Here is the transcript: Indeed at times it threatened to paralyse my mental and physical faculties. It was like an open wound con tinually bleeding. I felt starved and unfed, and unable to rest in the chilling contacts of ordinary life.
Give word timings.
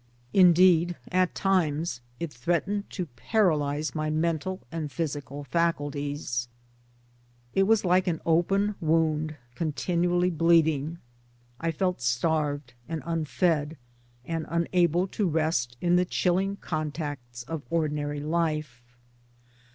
Indeed 0.33 0.95
at 1.11 1.35
times 1.35 2.01
it 2.19 2.33
threatened 2.33 2.89
to 2.89 3.05
paralyse 3.05 3.93
my 3.93 4.09
mental 4.09 4.59
and 4.71 4.91
physical 4.91 5.43
faculties. 5.43 6.47
It 7.53 7.67
was 7.67 7.85
like 7.85 8.07
an 8.07 8.19
open 8.25 8.73
wound 8.81 9.35
con 9.53 9.73
tinually 9.73 10.35
bleeding. 10.35 10.97
I 11.59 11.69
felt 11.69 12.01
starved 12.01 12.73
and 12.89 13.03
unfed, 13.05 13.77
and 14.25 14.47
unable 14.49 15.05
to 15.09 15.27
rest 15.27 15.77
in 15.81 15.97
the 15.97 16.05
chilling 16.05 16.55
contacts 16.55 17.43
of 17.43 17.61
ordinary 17.69 18.21
life. 18.21 18.97